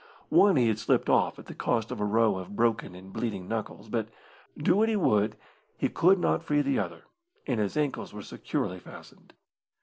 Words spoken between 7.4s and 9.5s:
and his ankles were securely fastened.